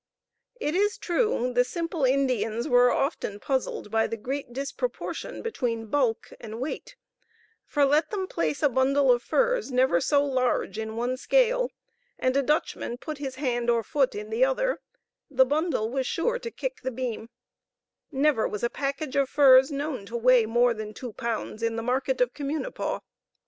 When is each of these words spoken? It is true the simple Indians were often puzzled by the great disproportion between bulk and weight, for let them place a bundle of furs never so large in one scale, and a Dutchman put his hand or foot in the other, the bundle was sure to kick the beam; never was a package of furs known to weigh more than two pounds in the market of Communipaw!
It 0.59 0.73
is 0.73 0.97
true 0.97 1.53
the 1.53 1.63
simple 1.63 2.05
Indians 2.05 2.67
were 2.67 2.89
often 2.89 3.39
puzzled 3.39 3.91
by 3.91 4.07
the 4.07 4.17
great 4.17 4.51
disproportion 4.51 5.43
between 5.43 5.85
bulk 5.91 6.33
and 6.39 6.59
weight, 6.59 6.95
for 7.67 7.85
let 7.85 8.09
them 8.09 8.25
place 8.25 8.63
a 8.63 8.69
bundle 8.69 9.11
of 9.11 9.21
furs 9.21 9.71
never 9.71 10.01
so 10.01 10.25
large 10.25 10.79
in 10.79 10.95
one 10.95 11.17
scale, 11.17 11.69
and 12.17 12.35
a 12.35 12.41
Dutchman 12.41 12.97
put 12.97 13.19
his 13.19 13.35
hand 13.35 13.69
or 13.69 13.83
foot 13.83 14.15
in 14.15 14.31
the 14.31 14.43
other, 14.43 14.81
the 15.29 15.45
bundle 15.45 15.87
was 15.87 16.07
sure 16.07 16.39
to 16.39 16.49
kick 16.49 16.81
the 16.81 16.89
beam; 16.89 17.29
never 18.11 18.47
was 18.47 18.63
a 18.63 18.71
package 18.71 19.15
of 19.15 19.29
furs 19.29 19.71
known 19.71 20.07
to 20.07 20.17
weigh 20.17 20.47
more 20.47 20.73
than 20.73 20.95
two 20.95 21.13
pounds 21.13 21.61
in 21.61 21.75
the 21.75 21.83
market 21.83 22.19
of 22.21 22.33
Communipaw! 22.33 23.01